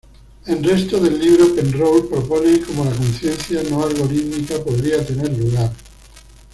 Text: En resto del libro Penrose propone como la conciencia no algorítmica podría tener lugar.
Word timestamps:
En 0.47 0.63
resto 0.63 0.99
del 0.99 1.19
libro 1.19 1.53
Penrose 1.53 2.07
propone 2.07 2.59
como 2.61 2.83
la 2.85 2.91
conciencia 2.95 3.61
no 3.69 3.83
algorítmica 3.83 4.55
podría 4.63 5.05
tener 5.05 5.31
lugar. 5.37 5.71